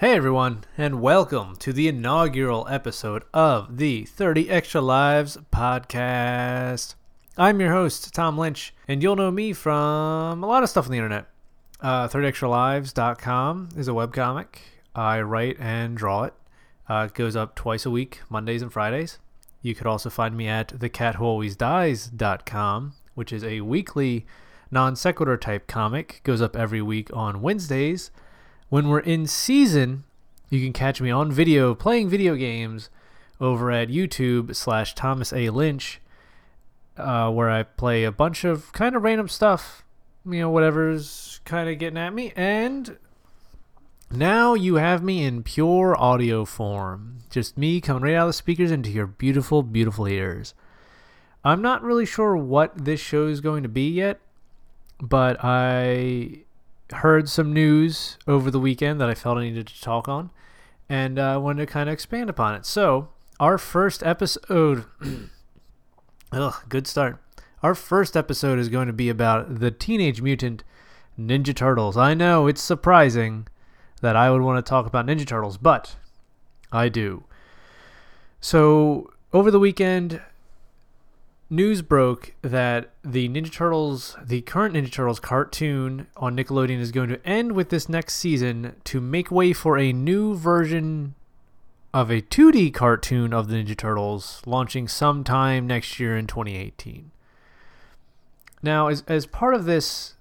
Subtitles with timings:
[0.00, 6.94] Hey everyone, and welcome to the inaugural episode of the 30 Extra Lives podcast.
[7.36, 10.92] I'm your host, Tom Lynch, and you'll know me from a lot of stuff on
[10.92, 11.26] the internet.
[11.82, 14.60] Uh, 30extralives.com is a webcomic.
[14.94, 16.32] I write and draw it.
[16.88, 19.18] Uh, it goes up twice a week, Mondays and Fridays.
[19.60, 24.24] You could also find me at thecatwhoalwaysdies.com, which is a weekly
[24.70, 26.22] non sequitur type comic.
[26.24, 28.10] Goes up every week on Wednesdays.
[28.70, 30.04] When we're in season,
[30.48, 32.88] you can catch me on video playing video games
[33.40, 35.50] over at YouTube slash Thomas A.
[35.50, 36.00] Lynch,
[36.96, 39.84] uh, where I play a bunch of kind of random stuff,
[40.24, 42.32] you know, whatever's kind of getting at me.
[42.36, 42.96] And
[44.08, 47.24] now you have me in pure audio form.
[47.28, 50.54] Just me coming right out of the speakers into your beautiful, beautiful ears.
[51.44, 54.20] I'm not really sure what this show is going to be yet,
[55.00, 56.44] but I
[56.92, 60.30] heard some news over the weekend that I felt I needed to talk on,
[60.88, 62.66] and I uh, wanted to kind of expand upon it.
[62.66, 63.08] So,
[63.38, 64.84] our first episode.
[66.32, 67.18] ugh, good start.
[67.62, 70.64] Our first episode is going to be about the Teenage Mutant
[71.18, 71.96] Ninja Turtles.
[71.96, 73.46] I know it's surprising
[74.00, 75.96] that I would want to talk about Ninja Turtles, but
[76.72, 77.24] I do.
[78.40, 80.22] So, over the weekend,
[81.50, 87.08] news broke that the Ninja Turtles, the current Ninja Turtles cartoon on Nickelodeon, is going
[87.08, 91.14] to end with this next season to make way for a new version
[91.92, 97.10] of a 2D cartoon of the Ninja Turtles launching sometime next year in 2018.
[98.62, 100.14] Now, as, as part of this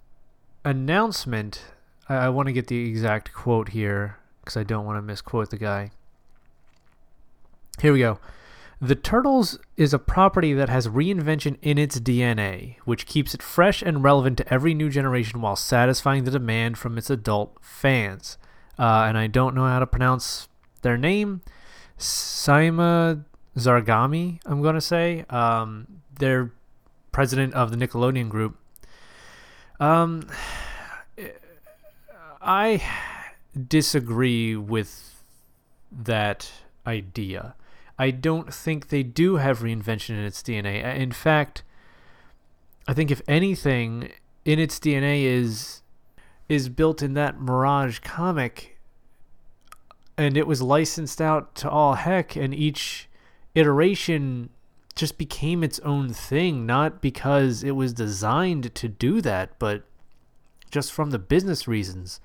[0.66, 1.62] announcement,
[2.08, 5.52] I, I want to get the exact quote here because I don't want to misquote
[5.52, 5.92] the guy.
[7.80, 8.20] Here we go.
[8.82, 13.82] The Turtles is a property that has reinvention in its DNA, which keeps it fresh
[13.82, 18.38] and relevant to every new generation while satisfying the demand from its adult fans.
[18.78, 20.48] Uh, and I don't know how to pronounce
[20.82, 21.42] their name.
[21.98, 23.26] Cyma
[23.58, 25.26] Zarghami, I'm going to say.
[25.30, 26.54] Um, they're
[27.12, 28.58] president of the Nickelodeon Group.
[29.82, 30.26] Um,
[32.42, 32.82] I
[33.68, 35.22] disagree with
[35.92, 36.50] that
[36.88, 37.56] idea.
[38.00, 40.84] I don't think they do have reinvention in its DNA.
[40.86, 41.64] Uh, in fact,
[42.88, 44.14] I think if anything
[44.46, 45.82] in its DNA is
[46.48, 48.80] is built in that Mirage comic
[50.18, 53.08] and it was licensed out to all heck and each
[53.54, 54.50] iteration
[54.96, 59.84] just became its own thing not because it was designed to do that but
[60.72, 62.20] just from the business reasons.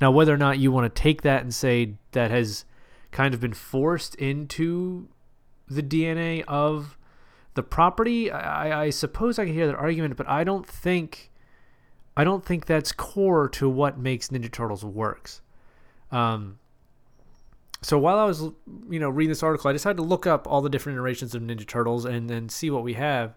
[0.00, 2.66] Now whether or not you want to take that and say that has
[3.12, 5.08] kind of been forced into
[5.70, 6.98] the DNA of
[7.54, 11.30] the property, I, I suppose I can hear that argument, but I don't think
[12.16, 15.40] I don't think that's core to what makes Ninja Turtles works.
[16.10, 16.58] Um,
[17.82, 18.42] so while I was
[18.90, 21.42] you know reading this article, I decided to look up all the different iterations of
[21.42, 23.34] Ninja Turtles and then see what we have.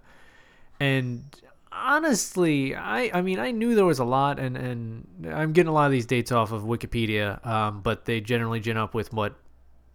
[0.80, 1.24] And
[1.72, 5.74] honestly, I I mean I knew there was a lot, and and I'm getting a
[5.74, 9.36] lot of these dates off of Wikipedia, um, but they generally gin up with what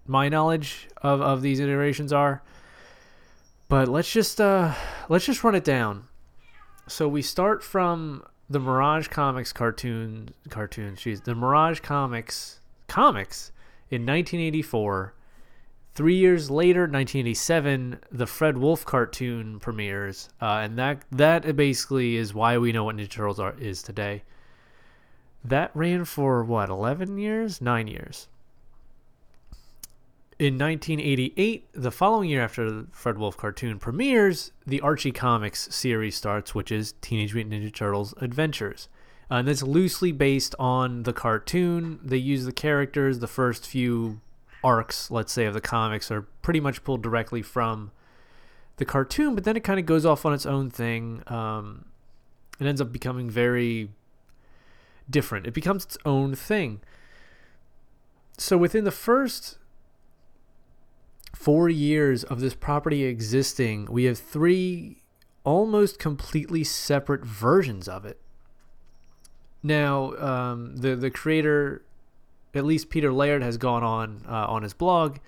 [0.08, 2.42] my knowledge of, of these iterations are.
[3.68, 4.74] But let's just uh,
[5.08, 6.04] let's just run it down.
[6.86, 10.96] So we start from the Mirage Comics cartoon cartoon.
[10.96, 13.52] Jeez, the Mirage Comics comics
[13.90, 15.14] in 1984.
[15.94, 22.32] Three years later, 1987, the Fred Wolf cartoon premieres, uh, and that that basically is
[22.32, 24.22] why we know what Ninja Turtles are is today.
[25.44, 28.28] That ran for what, 11 years, nine years.
[30.38, 36.14] In 1988, the following year after the Fred Wolf cartoon premieres, the Archie Comics series
[36.14, 38.88] starts, which is Teenage Mutant Ninja Turtles Adventures.
[39.28, 41.98] Uh, and it's loosely based on the cartoon.
[42.04, 44.20] They use the characters, the first few
[44.62, 47.90] arcs, let's say, of the comics are pretty much pulled directly from
[48.76, 51.24] the cartoon, but then it kind of goes off on its own thing.
[51.26, 51.86] Um,
[52.60, 53.88] it ends up becoming very
[55.10, 55.48] different.
[55.48, 56.80] It becomes its own thing.
[58.36, 59.57] So within the first
[61.34, 65.02] four years of this property existing, we have three
[65.44, 68.20] almost completely separate versions of it.
[69.62, 71.82] Now, um, the the creator,
[72.54, 75.18] at least Peter Laird, has gone on uh, on his blog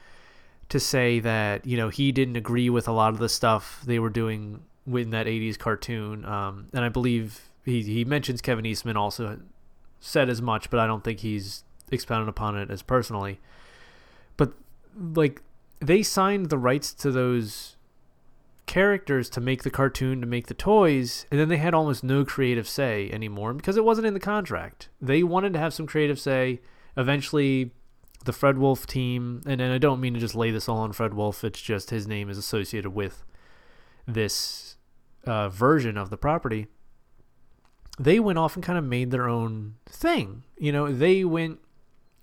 [0.69, 3.99] to say that you know he didn't agree with a lot of the stuff they
[3.99, 8.96] were doing in that '80s cartoon, um, and I believe he he mentions Kevin Eastman
[8.96, 9.41] also
[10.00, 13.41] said as much, but I don't think he's expounded upon it as personally.
[14.37, 14.53] But
[14.96, 15.43] like
[15.81, 17.77] they signed the rights to those
[18.67, 22.25] characters to make the cartoon to make the toys and then they had almost no
[22.25, 26.21] creative say anymore because it wasn't in the contract they wanted to have some creative
[26.21, 26.61] say
[26.97, 27.73] eventually
[28.25, 30.93] the Fred Wolf team, and, and I don't mean to just lay this all on
[30.93, 31.43] Fred Wolf.
[31.43, 33.25] It's just his name is associated with
[34.06, 34.77] this
[35.25, 36.67] uh, version of the property.
[37.99, 40.44] They went off and kind of made their own thing.
[40.59, 41.61] You know, they went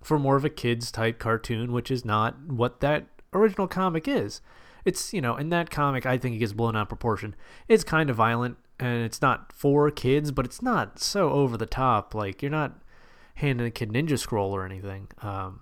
[0.03, 3.07] for more of a kids type cartoon, which is not what that
[3.37, 4.41] original comic is.
[4.85, 7.35] It's, you know, in that comic, I think it gets blown out of proportion.
[7.67, 11.65] It's kind of violent and it's not for kids, but it's not so over the
[11.65, 12.15] top.
[12.15, 12.79] Like, you're not
[13.35, 15.09] handing a kid Ninja Scroll or anything.
[15.21, 15.61] Um,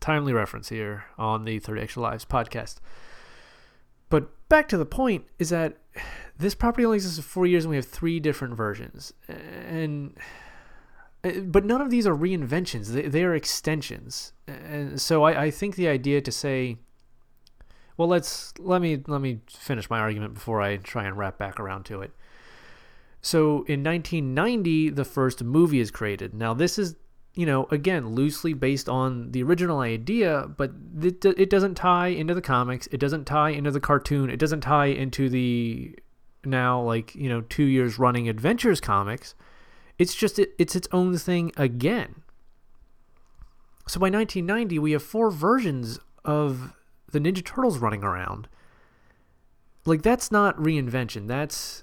[0.00, 2.76] timely reference here on the 30 Extra Lives podcast.
[4.08, 5.78] But back to the point is that
[6.38, 9.12] this property only exists for four years and we have three different versions.
[9.28, 10.16] And
[11.24, 12.88] Uh, but none of these are reinventions.
[12.88, 14.32] They, they are extensions.
[14.46, 16.78] And so I, I think the idea to say
[17.96, 21.60] well let's let me let me finish my argument before i try and wrap back
[21.60, 22.12] around to it.
[23.20, 26.32] So in 1990 the first movie is created.
[26.32, 26.94] Now this is
[27.34, 32.34] you know again loosely based on the original idea but it, it doesn't tie into
[32.34, 32.86] the comics.
[32.92, 34.30] It doesn't tie into the cartoon.
[34.30, 35.96] It doesn't tie into the
[36.44, 39.34] now like you know two years running adventures comics
[39.98, 42.22] it's just it, it's its own thing again.
[43.86, 46.74] So by 1990, we have four versions of
[47.10, 48.48] the Ninja Turtles running around.
[49.84, 51.26] Like that's not reinvention.
[51.26, 51.82] That's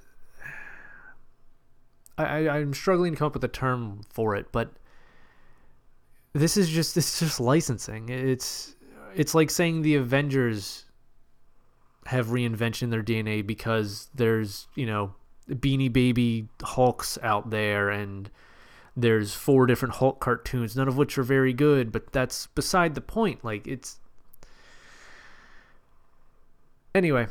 [2.18, 4.72] I, I am struggling to come up with a term for it, but
[6.34, 8.10] this is just it's just licensing.
[8.10, 8.76] It's
[9.16, 10.86] it's like saying the Avengers
[12.06, 15.16] have reinvention their DNA because there's you know
[15.50, 18.30] Beanie Baby Hulks out there, and
[18.96, 23.02] there's four different Hulk cartoons, none of which are very good, but that's beside the
[23.02, 23.44] point.
[23.44, 24.00] Like, it's.
[26.94, 27.28] Anyway.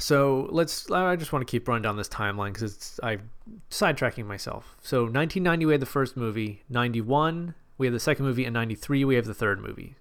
[0.00, 0.90] So let's.
[0.90, 3.30] I just want to keep running down this timeline because it's I'm
[3.70, 4.76] sidetracking myself.
[4.80, 6.62] So 1990 we had the first movie.
[6.68, 9.96] 91 we had the second movie, and 93 we have the third movie.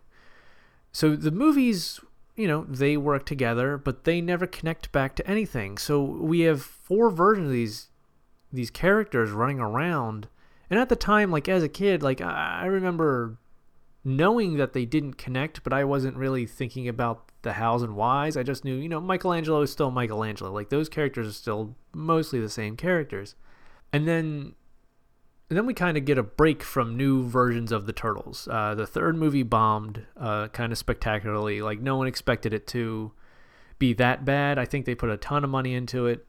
[0.92, 2.00] So the movies
[2.38, 5.78] you know, they work together, but they never connect back to anything.
[5.78, 7.88] So we have four versions of these
[8.54, 10.30] these characters running around.
[10.70, 13.38] And at the time, like as a kid, like I remember
[14.06, 18.38] knowing that they didn't connect, but I wasn't really thinking about the hows and whys.
[18.38, 20.52] I just knew, you know, Michelangelo is still Michelangelo.
[20.52, 23.36] Like those characters are still mostly the same characters.
[23.92, 24.54] And then
[25.50, 28.50] and then we kind of get a break from new versions of the turtles.
[28.52, 31.62] Uh, the third movie bombed uh, kind of spectacularly.
[31.62, 33.14] Like no one expected it to
[33.80, 34.60] be that bad.
[34.60, 36.26] I think they put a ton of money into it.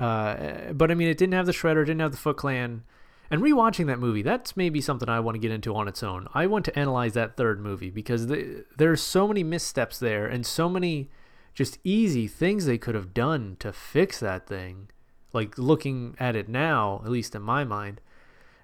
[0.00, 2.82] Uh, but I mean, it didn't have the Shredder, didn't have the Foot Clan.
[3.30, 6.26] And rewatching that movie, that's maybe something I want to get into on its own.
[6.34, 10.44] I want to analyze that third movie because the, there's so many missteps there and
[10.44, 11.10] so many
[11.54, 14.90] just easy things they could have done to fix that thing.
[15.32, 18.00] Like looking at it now, at least in my mind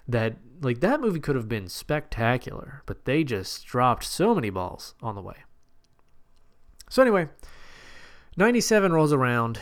[0.09, 4.93] that like that movie could have been spectacular, but they just dropped so many balls
[5.01, 5.37] on the way.
[6.89, 7.29] So anyway,
[8.35, 9.59] 97 rolls around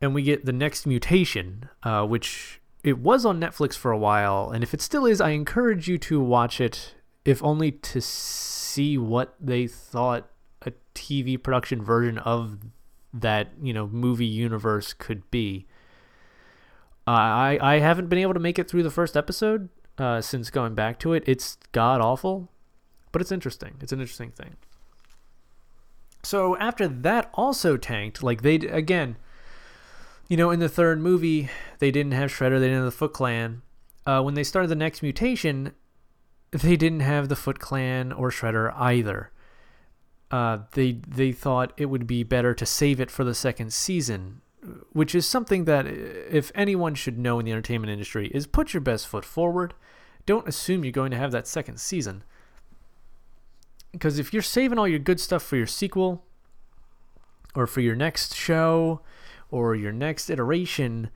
[0.00, 4.50] and we get the next mutation, uh, which it was on Netflix for a while,
[4.50, 6.94] and if it still is, I encourage you to watch it,
[7.24, 10.28] if only to see what they thought
[10.62, 12.58] a TV production version of
[13.12, 15.66] that you know movie universe could be.
[17.06, 19.68] I I haven't been able to make it through the first episode
[19.98, 21.22] uh, since going back to it.
[21.26, 22.50] It's god awful,
[23.12, 23.76] but it's interesting.
[23.80, 24.56] It's an interesting thing.
[26.22, 29.16] So after that also tanked, like they again,
[30.28, 31.48] you know, in the third movie
[31.78, 33.62] they didn't have Shredder, they didn't have the Foot Clan.
[34.04, 35.72] Uh, when they started the next mutation,
[36.50, 39.30] they didn't have the Foot Clan or Shredder either.
[40.32, 44.40] Uh, they they thought it would be better to save it for the second season
[44.92, 48.74] which is something that uh, if anyone should know in the entertainment industry is put
[48.74, 49.74] your best foot forward.
[50.24, 52.24] Don't assume you're going to have that second season.
[53.92, 56.24] Because if you're saving all your good stuff for your sequel
[57.54, 59.00] or for your next show
[59.50, 61.10] or your next iteration,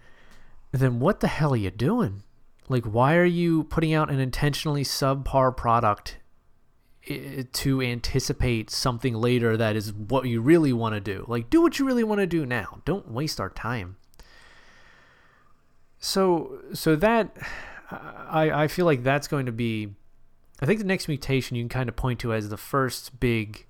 [0.72, 2.22] then what the hell are you doing?
[2.68, 6.18] Like, why are you putting out an intentionally subpar product
[7.06, 11.24] to anticipate something later that is what you really want to do.
[11.26, 12.80] Like, do what you really want to do now.
[12.84, 13.96] Don't waste our time.
[15.98, 17.36] So, so that
[17.90, 19.88] I I feel like that's going to be.
[20.60, 23.66] I think the next mutation you can kind of point to as the first big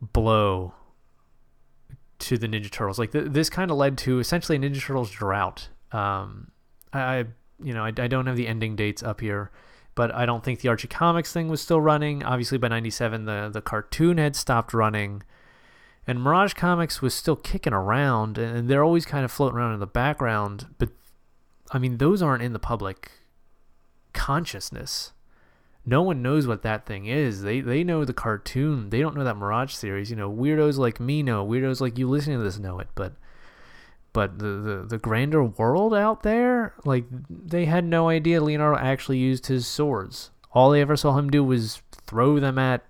[0.00, 0.74] blow
[2.18, 2.98] to the Ninja Turtles.
[2.98, 5.68] Like th- this kind of led to essentially a Ninja Turtles drought.
[5.92, 6.50] Um,
[6.92, 7.26] I,
[7.62, 9.50] you know I, I don't have the ending dates up here
[10.00, 12.24] but I don't think the Archie Comics thing was still running.
[12.24, 15.22] Obviously, by '97, the the cartoon had stopped running,
[16.06, 19.80] and Mirage Comics was still kicking around, and they're always kind of floating around in
[19.80, 20.68] the background.
[20.78, 20.88] But
[21.70, 23.10] I mean, those aren't in the public
[24.14, 25.12] consciousness.
[25.84, 27.42] no one knows what that thing is.
[27.42, 28.88] They they know the cartoon.
[28.88, 30.08] They don't know that Mirage series.
[30.08, 31.46] You know, weirdos like me know.
[31.46, 32.88] Weirdos like you listening to this know it.
[32.94, 33.12] But
[34.12, 39.18] but the, the, the grander world out there, like they had no idea Leonardo actually
[39.18, 40.30] used his swords.
[40.52, 42.84] All they ever saw him do was throw them at,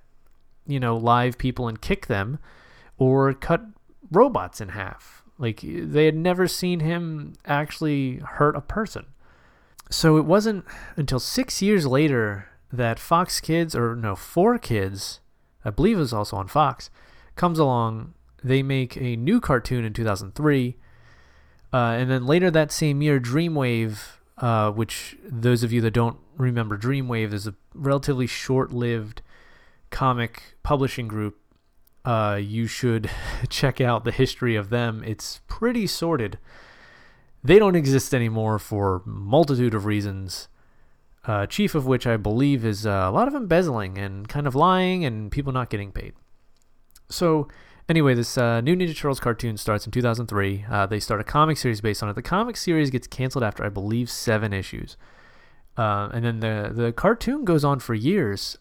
[0.67, 2.39] you know, live people and kick them,
[2.97, 3.62] or cut
[4.11, 5.23] robots in half.
[5.39, 9.07] Like they had never seen him actually hurt a person.
[9.91, 10.65] So it wasn't
[10.97, 15.19] until six years later that Fox Kids, or no, 4Kids,
[15.65, 16.89] I believe it was also on Fox,
[17.35, 18.15] comes along.
[18.43, 20.77] They make a new cartoon in 2003
[21.73, 23.99] uh, and then later that same year, Dreamwave,
[24.39, 29.23] uh, which those of you that don't remember, Dreamwave is a relatively short-lived
[29.91, 31.39] comic publishing group.
[32.05, 33.11] Uh, you should
[33.49, 35.03] check out the history of them.
[35.07, 36.39] It's pretty sordid.
[37.43, 40.49] They don't exist anymore for multitude of reasons.
[41.25, 44.55] Uh, chief of which I believe is uh, a lot of embezzling and kind of
[44.55, 46.15] lying and people not getting paid.
[47.11, 47.49] So
[47.89, 50.65] Anyway, this uh, new Ninja Turtles cartoon starts in 2003.
[50.71, 52.15] Uh, they start a comic series based on it.
[52.15, 54.97] The comic series gets canceled after, I believe, seven issues.
[55.77, 58.57] Uh, and then the, the cartoon goes on for years,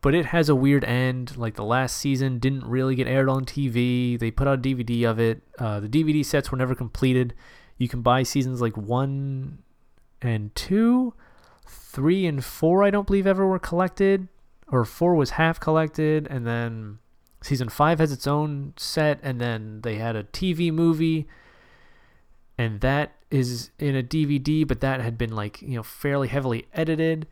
[0.00, 1.36] but it has a weird end.
[1.36, 4.18] Like the last season didn't really get aired on TV.
[4.18, 5.42] They put out a DVD of it.
[5.58, 7.34] Uh, the DVD sets were never completed.
[7.78, 9.58] You can buy seasons like one
[10.20, 11.14] and two.
[11.66, 14.28] Three and four, I don't believe, ever were collected.
[14.68, 16.26] Or four was half collected.
[16.28, 16.98] And then
[17.44, 21.28] season five has its own set, and then they had a TV movie,
[22.56, 26.66] and that is in a DVD, but that had been like you know fairly heavily
[26.72, 27.26] edited,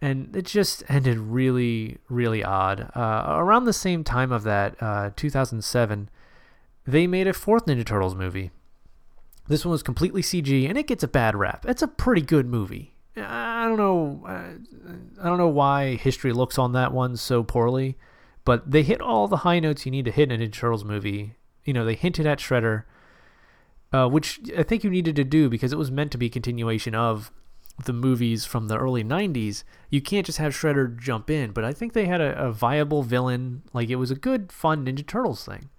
[0.00, 2.90] and it just ended really really odd.
[2.94, 6.10] Uh, around the same time of that, uh, 2007,
[6.86, 8.50] they made a fourth Ninja Turtles movie.
[9.48, 11.64] This one was completely CG, and it gets a bad rap.
[11.66, 12.94] It's a pretty good movie.
[13.16, 14.22] I don't know.
[14.26, 17.96] I don't know why history looks on that one so poorly.
[18.44, 20.84] But they hit all the high notes you need to hit in a Ninja Turtles
[20.84, 21.34] movie.
[21.64, 22.84] You know, they hinted at Shredder,
[23.92, 26.30] uh, which I think you needed to do because it was meant to be a
[26.30, 27.30] continuation of
[27.84, 29.64] the movies from the early 90s.
[29.90, 33.02] You can't just have Shredder jump in, but I think they had a, a viable
[33.02, 33.62] villain.
[33.72, 35.70] Like, it was a good, fun Ninja Turtles thing.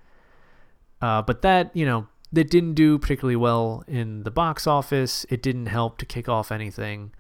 [1.02, 5.26] Uh, but that, you know, that didn't do particularly well in the box office.
[5.30, 7.12] It didn't help to kick off anything.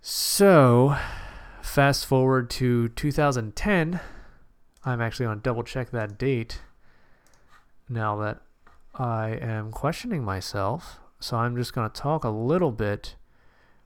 [0.00, 0.96] So,
[1.62, 4.00] Fast forward to 2010.
[4.84, 6.60] I'm actually going to double check that date
[7.88, 8.42] now that
[8.94, 10.98] I am questioning myself.
[11.20, 13.14] So I'm just going to talk a little bit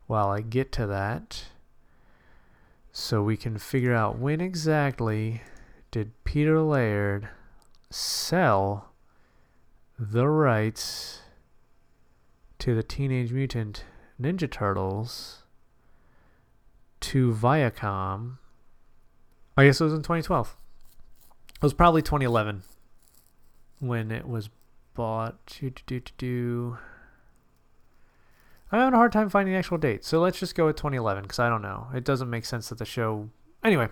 [0.06, 1.44] while I get to that
[2.92, 5.42] so we can figure out when exactly
[5.90, 7.28] did Peter Laird
[7.90, 8.90] sell
[9.98, 11.20] the rights
[12.58, 13.84] to the Teenage Mutant
[14.20, 15.42] Ninja Turtles
[17.00, 18.38] to Viacom.
[19.56, 20.56] I guess it was in 2012.
[21.54, 22.62] It was probably 2011
[23.78, 24.50] when it was
[24.94, 25.36] bought.
[25.46, 26.78] Do, do, do.
[28.70, 31.22] I'm having a hard time finding the actual date, so let's just go with 2011
[31.22, 31.86] because I don't know.
[31.94, 33.30] It doesn't make sense that the show.
[33.62, 33.88] Anyway,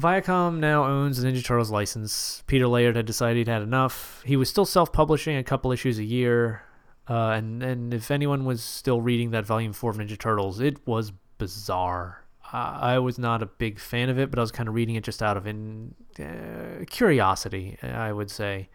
[0.00, 2.42] Viacom now owns the Ninja Turtles license.
[2.46, 4.22] Peter Laird had decided he'd had enough.
[4.24, 6.62] He was still self-publishing a couple issues a year,
[7.08, 10.84] uh, and and if anyone was still reading that Volume Four of Ninja Turtles, it
[10.86, 12.24] was bizarre.
[12.52, 15.02] I was not a big fan of it, but I was kind of reading it
[15.02, 18.68] just out of in uh, curiosity, I would say,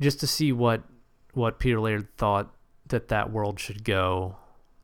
[0.00, 0.82] just to see what
[1.32, 2.54] what Peter Laird thought
[2.88, 4.36] that that world should go,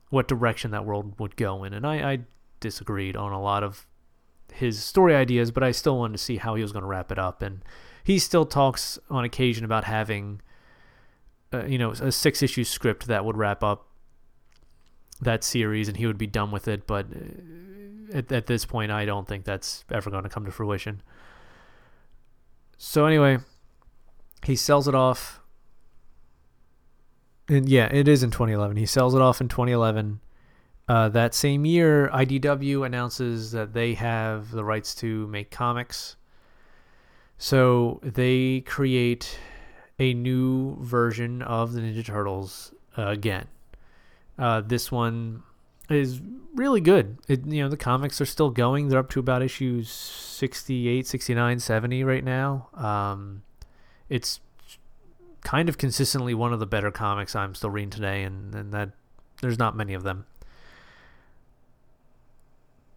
[0.09, 2.19] what direction that world would go in, and I, I
[2.59, 3.85] disagreed on a lot of
[4.51, 7.11] his story ideas, but I still wanted to see how he was going to wrap
[7.11, 7.61] it up, and
[8.03, 10.41] he still talks on occasion about having,
[11.53, 13.87] uh, you know, a six issue script that would wrap up
[15.23, 16.87] that series and he would be done with it.
[16.87, 20.51] But uh, at, at this point, I don't think that's ever going to come to
[20.51, 21.01] fruition.
[22.77, 23.39] So, anyway,
[24.43, 25.39] he sells it off.
[27.47, 28.77] And yeah, it is in 2011.
[28.77, 30.19] He sells it off in 2011.
[30.87, 36.17] Uh, that same year, IDW announces that they have the rights to make comics.
[37.37, 39.37] So they create
[39.99, 43.47] a new version of the Ninja Turtles uh, again.
[44.37, 45.43] Uh, this one
[45.89, 46.21] is
[46.55, 47.17] really good.
[47.27, 48.87] It, you know, the comics are still going.
[48.87, 52.69] They're up to about issues 68, 69, 70 right now.
[52.73, 53.43] Um,
[54.09, 54.39] it's
[55.41, 58.91] kind of consistently one of the better comics I'm still reading today, and, and that
[59.41, 60.25] there's not many of them.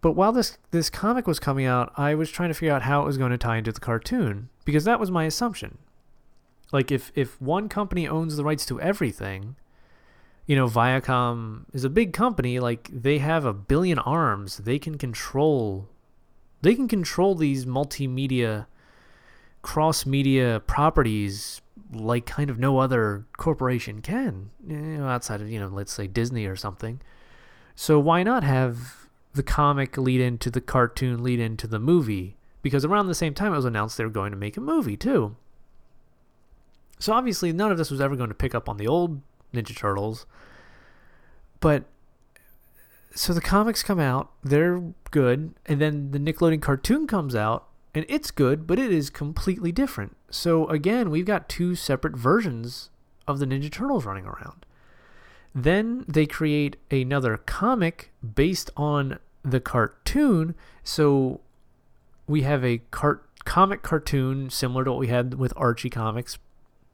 [0.01, 3.01] But while this this comic was coming out, I was trying to figure out how
[3.01, 5.79] it was going to tie into the cartoon because that was my assumption.
[6.71, 9.55] Like if if one company owns the rights to everything,
[10.47, 12.59] you know, Viacom is a big company.
[12.59, 14.57] Like they have a billion arms.
[14.57, 15.87] They can control.
[16.61, 18.65] They can control these multimedia,
[19.61, 21.61] cross media properties
[21.93, 26.07] like kind of no other corporation can, you know, outside of you know, let's say
[26.07, 27.01] Disney or something.
[27.75, 32.37] So why not have the comic lead into the cartoon, lead into the movie?
[32.61, 34.97] Because around the same time it was announced they were going to make a movie
[34.97, 35.35] too.
[36.99, 39.21] So obviously none of this was ever going to pick up on the old
[39.53, 40.25] Ninja Turtles.
[41.59, 41.85] But
[43.13, 48.05] so the comics come out, they're good, and then the Nickelodeon cartoon comes out, and
[48.07, 50.15] it's good, but it is completely different.
[50.29, 52.89] So again, we've got two separate versions
[53.27, 54.65] of the Ninja Turtles running around.
[55.55, 60.53] Then they create another comic based on the cartoon.
[60.83, 61.41] So
[62.27, 66.37] we have a cart comic cartoon similar to what we had with Archie comics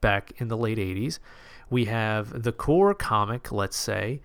[0.00, 1.18] back in the late 80s.
[1.70, 4.20] We have the core comic, let's say,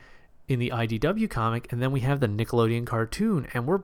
[0.47, 3.83] in the IDW comic, and then we have the Nickelodeon cartoon, and we're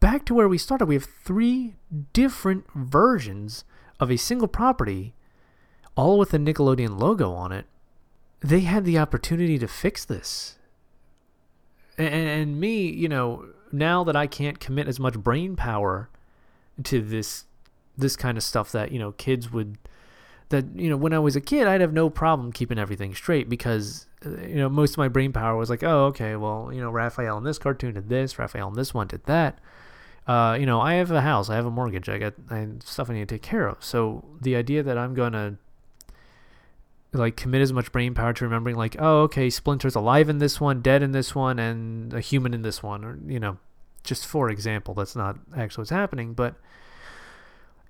[0.00, 0.86] back to where we started.
[0.86, 1.74] We have three
[2.12, 3.64] different versions
[3.98, 5.14] of a single property,
[5.96, 7.66] all with the Nickelodeon logo on it.
[8.40, 10.58] They had the opportunity to fix this.
[11.96, 16.10] And, and me, you know, now that I can't commit as much brain power
[16.84, 17.44] to this
[17.96, 19.78] this kind of stuff that, you know, kids would
[20.50, 23.48] that you know when I was a kid I'd have no problem keeping everything straight
[23.48, 26.80] because uh, you know most of my brain power was like oh okay well you
[26.80, 29.58] know Raphael in this cartoon did this Raphael in this one did that.
[30.26, 33.10] Uh, you know I have a house I have a mortgage I got I stuff
[33.10, 33.84] I need to take care of.
[33.84, 35.58] So the idea that I'm gonna
[37.12, 40.60] like commit as much brain power to remembering like oh okay Splinter's alive in this
[40.60, 43.58] one dead in this one and a human in this one or you know
[44.02, 46.56] just for example that's not actually what's happening but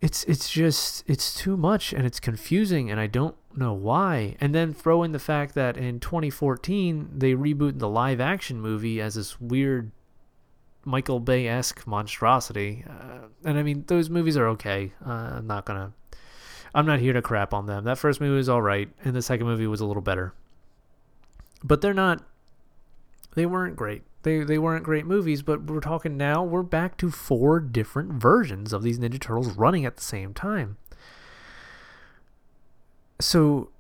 [0.04, 4.36] it's it's just it's too much and it's confusing and I don't know why.
[4.38, 9.00] And then throw in the fact that in 2014 they rebooted the live action movie
[9.00, 9.92] as this weird
[10.84, 12.84] Michael Bay esque monstrosity.
[12.86, 14.92] Uh, and I mean those movies are okay.
[15.04, 15.94] Uh, I'm not gonna.
[16.74, 17.84] I'm not here to crap on them.
[17.84, 20.34] That first movie was all right, and the second movie was a little better.
[21.62, 22.22] But they're not.
[23.36, 27.10] They weren't great they they weren't great movies, but we're talking now we're back to
[27.10, 30.76] four different versions of these Ninja Turtles running at the same time.
[33.20, 33.70] So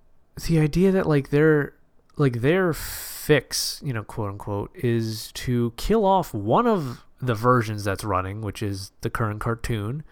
[0.46, 1.74] the idea that like their
[2.16, 7.84] like their fix, you know, quote unquote, is to kill off one of the versions
[7.84, 10.04] that's running, which is the current cartoon,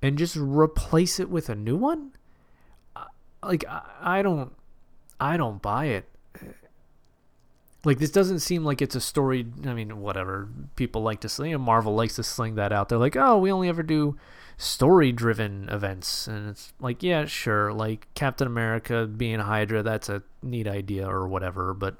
[0.00, 2.12] and just replace it with a new one.
[2.94, 3.04] Uh,
[3.42, 3.64] like
[4.00, 4.52] I don't,
[5.18, 6.08] I don't buy it
[7.86, 9.46] like this doesn't seem like it's a story.
[9.64, 11.58] I mean, whatever people like to sling.
[11.60, 12.88] Marvel likes to sling that out.
[12.88, 14.16] They're like, oh, we only ever do
[14.58, 17.72] story-driven events, and it's like, yeah, sure.
[17.72, 21.74] Like Captain America being Hydra, that's a neat idea or whatever.
[21.74, 21.96] But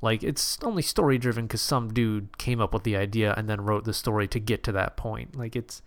[0.00, 3.86] like, it's only story-driven because some dude came up with the idea and then wrote
[3.86, 5.36] the story to get to that point.
[5.36, 5.82] Like it's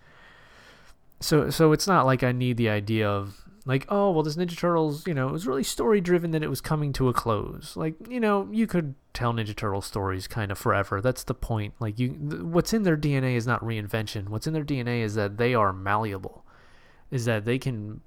[1.21, 4.57] so so it's not like I need the idea of like oh well this ninja
[4.57, 7.75] turtles you know it was really story driven that it was coming to a close.
[7.75, 11.01] Like you know you could tell ninja turtle stories kind of forever.
[11.01, 11.75] That's the point.
[11.79, 14.29] Like you th- what's in their dna is not reinvention.
[14.29, 16.43] What's in their dna is that they are malleable.
[17.11, 18.01] Is that they can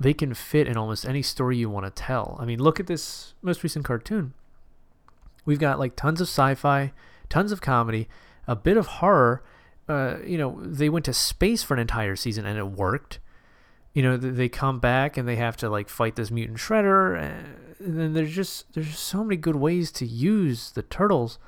[0.00, 2.36] they can fit in almost any story you want to tell.
[2.40, 4.34] I mean look at this most recent cartoon.
[5.44, 6.92] We've got like tons of sci-fi
[7.28, 8.08] tons of comedy
[8.48, 9.44] a bit of horror.
[9.88, 13.20] Uh, you know they went to space for an entire season and it worked
[13.94, 17.16] you know they come back and they have to like fight this mutant shredder
[17.78, 21.38] and then there's just there's just so many good ways to use the turtles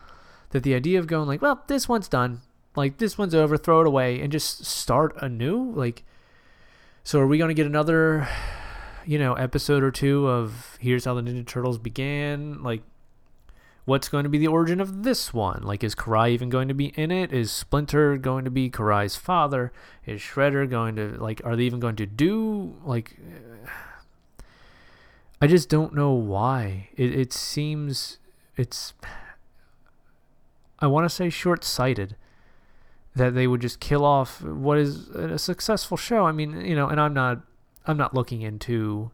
[0.50, 2.40] that the idea of going like well this one's done.
[2.74, 3.56] Like this one's over.
[3.56, 5.72] Throw it away and just start anew?
[5.72, 6.04] Like
[7.04, 8.28] so are we going to get another
[9.04, 12.62] you know episode or two of here's how the ninja turtles began?
[12.62, 12.82] Like
[13.86, 15.62] what's going to be the origin of this one?
[15.62, 17.32] Like, is Karai even going to be in it?
[17.32, 19.72] Is Splinter going to be Karai's father?
[20.04, 23.16] Is Shredder going to, like, are they even going to do, like,
[25.40, 26.88] I just don't know why.
[26.96, 28.18] It, it seems,
[28.56, 28.92] it's,
[30.80, 32.16] I want to say short sighted
[33.14, 36.26] that they would just kill off what is a successful show.
[36.26, 37.40] I mean, you know, and I'm not,
[37.86, 39.12] I'm not looking into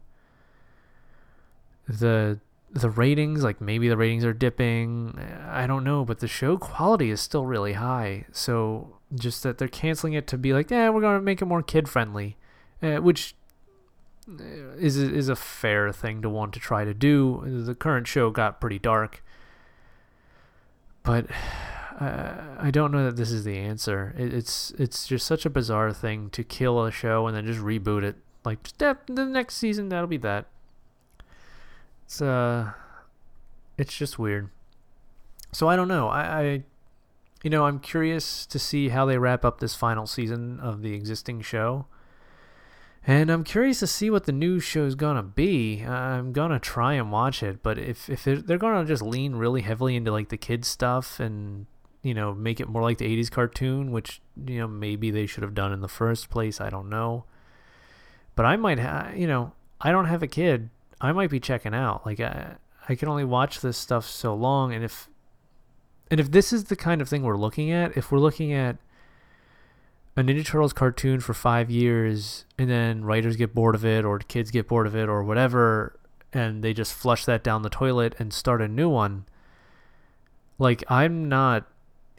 [1.87, 2.39] the
[2.73, 5.19] the ratings, like maybe the ratings are dipping.
[5.47, 8.25] I don't know, but the show quality is still really high.
[8.31, 11.61] So just that they're canceling it to be like, yeah, we're to make it more
[11.61, 12.35] kid friendly,
[12.81, 13.35] uh, which
[14.27, 14.43] uh,
[14.77, 17.43] is is a fair thing to want to try to do.
[17.45, 19.23] The current show got pretty dark,
[21.03, 21.27] but
[21.99, 24.15] uh, I don't know that this is the answer.
[24.17, 27.59] It, it's it's just such a bizarre thing to kill a show and then just
[27.59, 28.15] reboot it.
[28.43, 30.47] Like, just, the next season that'll be that
[32.05, 32.71] it's uh
[33.77, 34.49] it's just weird.
[35.51, 36.09] So I don't know.
[36.09, 36.63] I, I
[37.43, 40.93] you know, I'm curious to see how they wrap up this final season of the
[40.93, 41.85] existing show.
[43.05, 45.83] And I'm curious to see what the new show is gonna be.
[45.83, 49.61] I'm gonna try and watch it, but if if they're, they're gonna just lean really
[49.61, 51.65] heavily into like the kids stuff and
[52.01, 55.43] you know make it more like the '80s cartoon, which you know maybe they should
[55.43, 57.25] have done in the first place, I don't know.
[58.35, 60.69] But I might, ha- you know, I don't have a kid.
[61.01, 62.05] I might be checking out.
[62.05, 62.55] Like I,
[62.87, 65.09] I can only watch this stuff so long, and if
[66.11, 68.77] and if this is the kind of thing we're looking at, if we're looking at
[70.15, 74.19] a Ninja Turtles cartoon for five years and then writers get bored of it or
[74.19, 75.99] kids get bored of it or whatever
[76.31, 79.25] and they just flush that down the toilet and start a new one,
[80.59, 81.67] like I'm not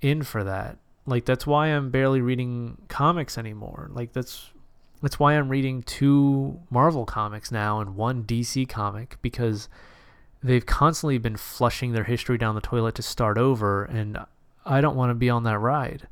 [0.03, 0.79] in for that.
[1.07, 3.91] Like that's why I'm barely reading comics anymore.
[3.93, 4.51] Like that's
[5.05, 9.69] that's why I'm reading two Marvel comics now and one DC comic because
[10.43, 14.19] they've constantly been flushing their history down the toilet to start over and
[14.65, 16.09] I don't want to be on that ride.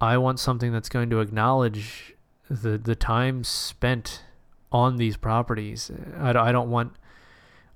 [0.00, 2.14] I want something that's going to acknowledge
[2.48, 4.22] the the time spent
[4.70, 5.90] on these properties.
[6.16, 6.92] I, I don't want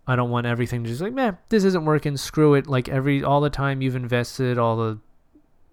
[0.06, 2.16] I don't want everything to just like, man, this isn't working.
[2.16, 2.66] Screw it.
[2.66, 4.98] Like every all the time you've invested, all the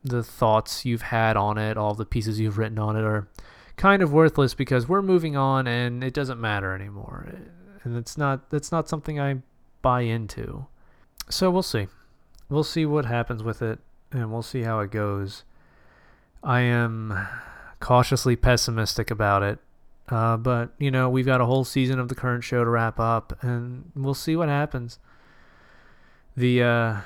[0.03, 3.27] the thoughts you've had on it, all the pieces you've written on it are
[3.79, 7.27] kind of worthless because we're moving on and it doesn't matter anymore.
[7.83, 9.37] And it's not that's not something I
[9.81, 10.67] buy into.
[11.29, 11.87] So we'll see.
[12.49, 13.79] We'll see what happens with it
[14.11, 15.43] and we'll see how it goes.
[16.43, 17.27] I am
[17.79, 19.59] cautiously pessimistic about it.
[20.09, 22.99] Uh, but, you know, we've got a whole season of the current show to wrap
[22.99, 24.97] up, and we'll see what happens.
[26.35, 26.97] The, uh,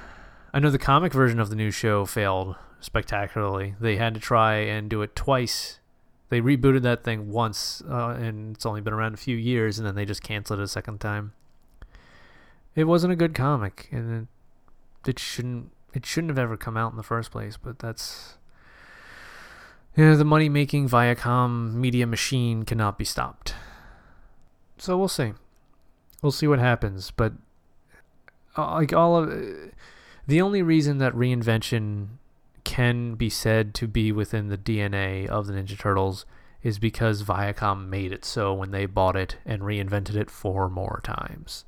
[0.54, 3.76] I know the comic version of the new show failed spectacularly.
[3.80, 5.80] They had to try and do it twice.
[6.34, 9.88] They rebooted that thing once, uh, and it's only been around a few years, and
[9.88, 11.34] then they just canceled it a second time.
[12.74, 14.28] It wasn't a good comic, and
[15.06, 17.56] it, it shouldn't it shouldn't have ever come out in the first place.
[17.56, 18.38] But that's
[19.96, 23.54] you know, the money making Viacom media machine cannot be stopped.
[24.80, 25.34] So we'll see.
[26.24, 27.12] We'll see what happens.
[27.12, 27.34] But
[28.58, 29.32] uh, like all of
[30.26, 32.08] the only reason that reinvention
[32.64, 36.26] can be said to be within the DNA of the Ninja Turtles
[36.62, 41.02] is because Viacom made it so when they bought it and reinvented it four more
[41.04, 41.66] times.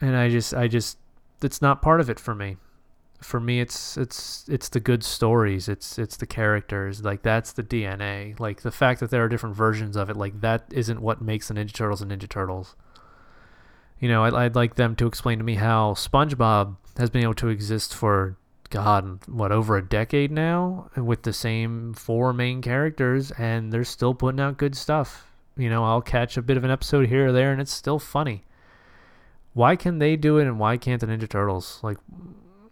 [0.00, 0.98] And I just I just
[1.42, 2.56] it's not part of it for me.
[3.20, 5.68] For me it's it's it's the good stories.
[5.68, 7.04] It's it's the characters.
[7.04, 10.40] Like that's the dna like the fact that there are different versions of it like
[10.40, 12.74] that isn't what makes the ninja turtles and ninja turtles.
[14.00, 17.34] You know I'd, I'd like them to explain to me how spongebob has been able
[17.34, 18.36] to exist for
[18.74, 24.14] god what over a decade now with the same four main characters and they're still
[24.14, 27.32] putting out good stuff you know i'll catch a bit of an episode here or
[27.32, 28.44] there and it's still funny
[29.52, 31.98] why can they do it and why can't the ninja turtles like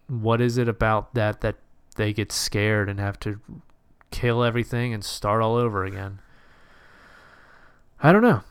[0.08, 1.56] what is it about that that
[1.96, 3.40] they get scared and have to
[4.10, 6.20] kill everything and start all over again?
[8.02, 8.42] I don't know.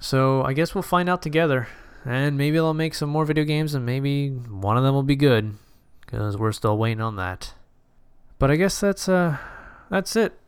[0.00, 1.68] So I guess we'll find out together.
[2.04, 5.16] And maybe they'll make some more video games and maybe one of them will be
[5.16, 5.54] good.
[6.12, 7.54] Because we're still waiting on that.
[8.38, 9.38] But I guess that's uh
[9.90, 10.38] that's it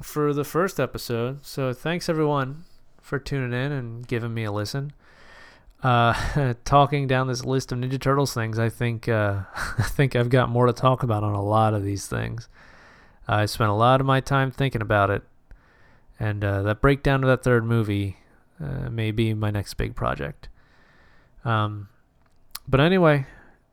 [0.00, 1.44] for the first episode.
[1.44, 2.62] So thanks everyone
[3.02, 4.92] for tuning in and giving me a listen
[5.84, 10.30] uh, talking down this list of Ninja Turtles things, I think uh, I think I've
[10.30, 12.48] got more to talk about on a lot of these things.
[13.28, 15.22] I spent a lot of my time thinking about it,
[16.18, 18.16] and uh, that breakdown of that third movie
[18.62, 20.48] uh, may be my next big project.
[21.44, 21.88] Um,
[22.66, 23.26] but anyway,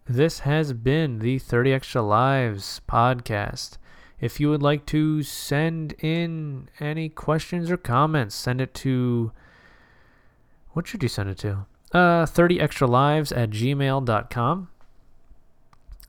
[0.06, 3.78] this has been the 30 Extra Lives podcast.
[4.20, 9.32] If you would like to send in any questions or comments, send it to.
[10.72, 11.66] What should you send it to?
[11.94, 14.68] uh, 30 extra lives at gmail.com.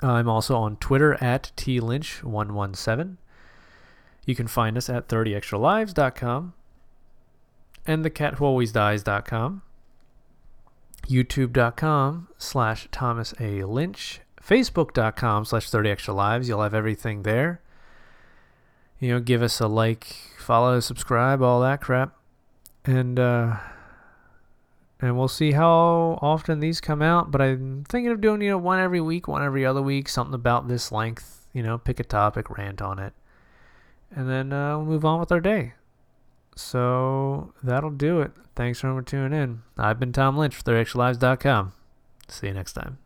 [0.01, 3.17] I'm also on Twitter at tlynch117.
[4.27, 6.55] You can find us at 30extralives.com
[7.87, 9.63] and thecatwhoalwaysdies.com.
[11.07, 13.65] YouTube.com slash Thomas A.
[13.65, 14.21] Lynch.
[14.43, 16.49] facebook.com slash 30 Extra Lives.
[16.49, 17.61] You'll have everything there.
[18.99, 20.05] You know, give us a like,
[20.39, 22.17] follow, subscribe, all that crap.
[22.85, 23.57] And, uh,
[25.03, 27.33] and we'll see how often these come out.
[27.33, 30.35] But I'm thinking of doing you know one every week, one every other week, something
[30.35, 31.49] about this length.
[31.53, 33.13] You know, pick a topic, rant on it,
[34.15, 35.75] and then uh, we'll move on with our day.
[36.55, 38.33] So that'll do it.
[38.55, 39.63] Thanks for tuning in.
[39.79, 41.73] I've been Tom Lynch for 30extralives.com.
[42.29, 42.99] See you next time.